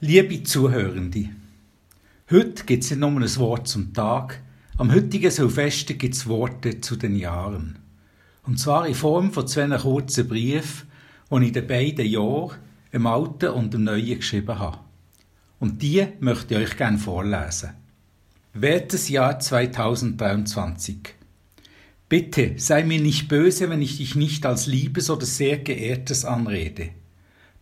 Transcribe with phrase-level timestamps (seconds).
[0.00, 1.30] Liebe Zuhörende,
[2.30, 4.42] heute gibt es nicht nur ein Wort zum Tag,
[4.76, 7.78] am heutigen Silvester gibt es Worte zu den Jahren.
[8.42, 10.86] Und zwar in Form von zwei kurzen Briefen,
[11.30, 12.58] die ich den beiden Jahren,
[12.92, 14.80] im Alten und im Neuen, geschrieben habe.
[15.60, 17.70] Und die möchte ich euch gerne vorlesen.
[18.52, 21.14] Wertes Jahr 2023.
[22.10, 26.90] Bitte sei mir nicht böse, wenn ich dich nicht als Liebes oder sehr Geehrtes anrede.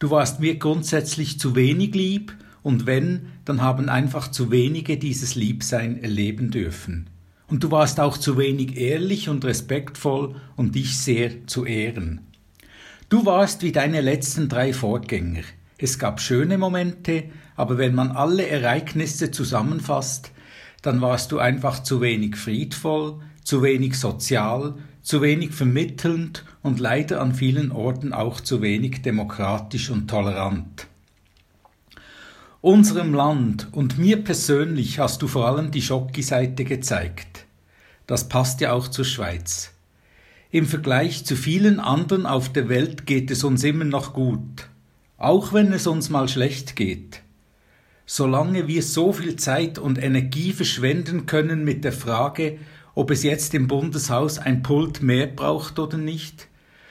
[0.05, 5.35] Du warst mir grundsätzlich zu wenig lieb, und wenn, dann haben einfach zu wenige dieses
[5.35, 7.09] Liebsein erleben dürfen.
[7.47, 12.21] Und du warst auch zu wenig ehrlich und respektvoll, um dich sehr zu ehren.
[13.09, 15.45] Du warst wie deine letzten drei Vorgänger.
[15.79, 17.25] Es gab schöne Momente,
[17.57, 20.33] aber wenn man alle Ereignisse zusammenfasst,
[20.83, 24.75] dann warst du einfach zu wenig friedvoll, zu wenig sozial,
[25.05, 30.89] zu wenig vermittelnd und leider an vielen Orten auch zu wenig demokratisch und tolerant.
[32.63, 37.45] Unserem Land und mir persönlich hast du vor allem die Schocki-Seite gezeigt.
[38.07, 39.73] Das passt ja auch zur Schweiz.
[40.51, 44.69] Im Vergleich zu vielen anderen auf der Welt geht es uns immer noch gut,
[45.19, 47.21] auch wenn es uns mal schlecht geht.
[48.07, 52.59] Solange wir so viel Zeit und Energie verschwenden können mit der Frage,
[52.95, 56.49] ob es jetzt im Bundeshaus ein Pult mehr braucht oder nicht,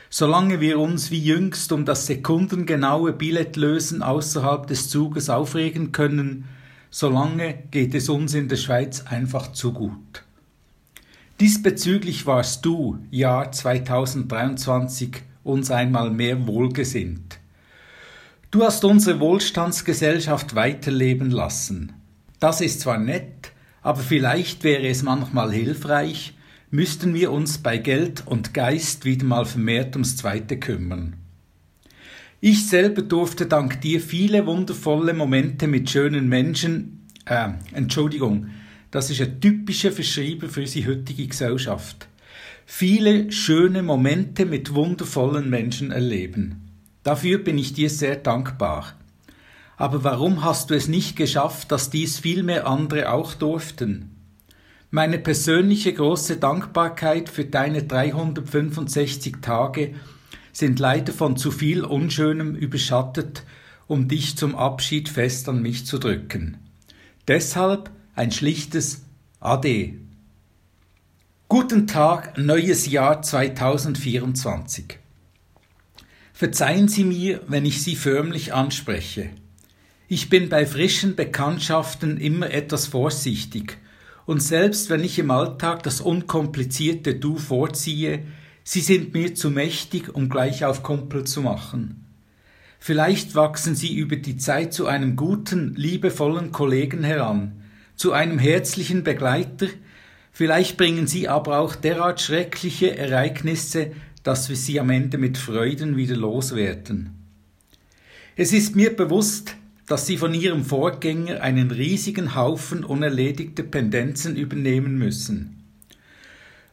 [0.09, 6.45] solange wir uns wie jüngst um das sekundengenaue Billettlösen außerhalb des Zuges aufregen können,
[6.89, 10.23] solange geht es uns in der Schweiz einfach zu gut.
[11.39, 17.39] Diesbezüglich warst du, Jahr 2023, uns einmal mehr wohlgesinnt.
[18.51, 21.93] Du hast unsere Wohlstandsgesellschaft weiterleben lassen.
[22.39, 23.52] Das ist zwar nett,
[23.83, 26.33] aber vielleicht wäre es manchmal hilfreich,
[26.71, 31.17] müssten wir uns bei Geld und Geist wieder mal vermehrt ums Zweite kümmern.
[32.41, 38.47] Ich selber durfte dank dir viele wundervolle Momente mit schönen Menschen, äh, Entschuldigung,
[38.91, 42.07] das ist ein typischer Verschreiber für unsere heutige Gesellschaft.
[42.65, 46.69] Viele schöne Momente mit wundervollen Menschen erleben.
[47.03, 48.93] Dafür bin ich dir sehr dankbar.
[49.77, 54.09] Aber warum hast du es nicht geschafft, dass dies viel mehr andere auch durften?
[54.91, 59.95] Meine persönliche große Dankbarkeit für deine 365 Tage
[60.51, 63.43] sind leider von zu viel Unschönem überschattet,
[63.87, 66.57] um dich zum Abschied fest an mich zu drücken.
[67.27, 69.01] Deshalb ein schlichtes
[69.39, 69.95] Ade.
[71.47, 74.99] Guten Tag, neues Jahr 2024.
[76.33, 79.31] Verzeihen Sie mir, wenn ich Sie förmlich anspreche.
[80.15, 83.79] Ich bin bei frischen Bekanntschaften immer etwas vorsichtig,
[84.27, 88.19] und selbst wenn ich im Alltag das unkomplizierte Du vorziehe,
[88.63, 92.05] sie sind mir zu mächtig, um gleich auf Kumpel zu machen.
[92.77, 97.63] Vielleicht wachsen sie über die Zeit zu einem guten, liebevollen Kollegen heran,
[97.95, 99.65] zu einem herzlichen Begleiter,
[100.31, 105.97] vielleicht bringen sie aber auch derart schreckliche Ereignisse, dass wir sie am Ende mit Freuden
[105.97, 107.15] wieder loswerden.
[108.35, 109.55] Es ist mir bewusst,
[109.85, 115.63] dass sie von ihrem Vorgänger einen riesigen Haufen unerledigter Pendenzen übernehmen müssen.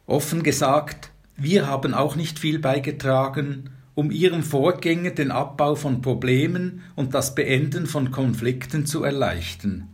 [0.05, 6.81] Offen gesagt, wir haben auch nicht viel beigetragen, um ihrem Vorgänger den Abbau von Problemen
[6.95, 9.87] und das Beenden von Konflikten zu erleichtern.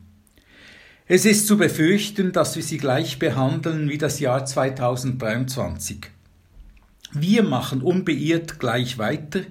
[1.08, 6.00] Es ist zu befürchten, dass wir sie gleich behandeln wie das Jahr 2023.
[7.14, 9.42] Wir machen unbeirrt gleich weiter,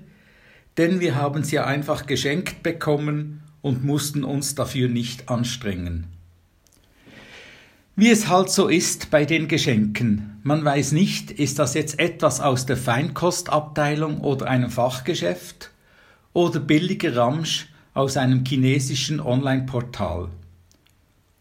[0.76, 6.06] denn wir haben sie einfach geschenkt bekommen und mussten uns dafür nicht anstrengen.
[7.96, 10.38] Wie es halt so ist bei den Geschenken.
[10.44, 15.72] Man weiß nicht, ist das jetzt etwas aus der Feinkostabteilung oder einem Fachgeschäft
[16.32, 20.28] oder billiger Ramsch aus einem chinesischen Online-Portal.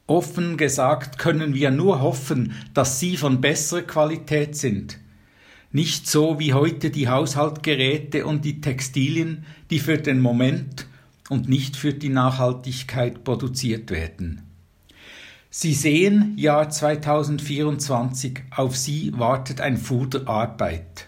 [0.08, 4.98] Offen gesagt können wir nur hoffen, dass sie von besserer Qualität sind.
[5.72, 10.88] Nicht so wie heute die Haushaltgeräte und die Textilien, die für den Moment
[11.30, 14.42] und nicht für die Nachhaltigkeit produziert werden.
[15.50, 21.08] Sie sehen, Jahr 2024, auf Sie wartet ein Fuder Arbeit.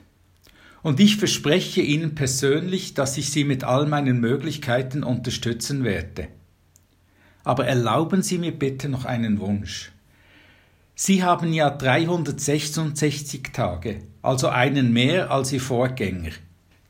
[0.81, 6.29] Und ich verspreche Ihnen persönlich, dass ich Sie mit all meinen Möglichkeiten unterstützen werde.
[7.43, 9.91] Aber erlauben Sie mir bitte noch einen Wunsch.
[10.95, 16.31] Sie haben ja 366 Tage, also einen mehr als Ihr Vorgänger.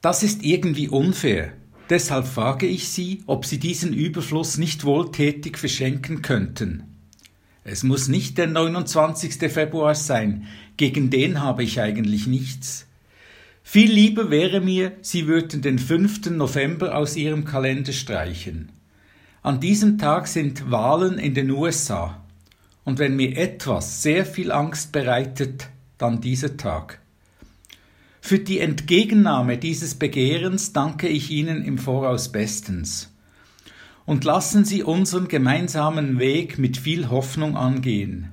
[0.01, 1.53] Das ist irgendwie unfair,
[1.89, 6.83] Deshalb frage ich Sie, ob Sie diesen Überfluss nicht wohltätig verschenken könnten.
[7.63, 9.51] Es muss nicht der 29.
[9.51, 12.87] Februar sein, gegen den habe ich eigentlich nichts.
[13.63, 16.29] Viel lieber wäre mir, Sie würden den 5.
[16.31, 18.71] November aus Ihrem Kalender streichen.
[19.43, 22.23] An diesem Tag sind Wahlen in den USA.
[22.85, 25.67] Und wenn mir etwas sehr viel Angst bereitet,
[25.97, 27.01] dann dieser Tag.
[28.27, 33.09] Für die Entgegennahme dieses Begehrens danke ich Ihnen im Voraus bestens.
[34.05, 38.27] Und lassen Sie unseren gemeinsamen Weg mit viel Hoffnung angehen.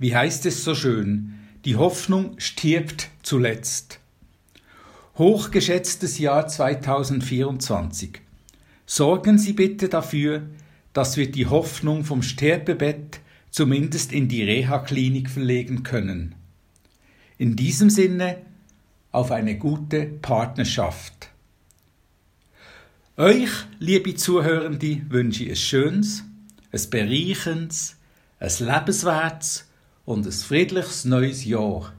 [0.00, 1.34] Wie heißt es so schön,
[1.64, 4.00] die Hoffnung stirbt zuletzt.
[5.16, 8.20] Hochgeschätztes Jahr 2024.
[8.84, 10.42] Sorgen Sie bitte dafür,
[10.92, 13.20] dass wir die Hoffnung vom Sterbebett
[13.52, 16.34] zumindest in die Reha-Klinik verlegen können.
[17.38, 18.38] In diesem Sinne
[19.12, 21.30] auf eine gute Partnerschaft.
[23.16, 26.24] Euch, liebe Zuhörende, wünsche ich ein schönes,
[26.70, 27.96] ein bereichendes,
[28.38, 29.68] ein lebenswertes
[30.04, 31.92] und ein friedliches neues Jahr.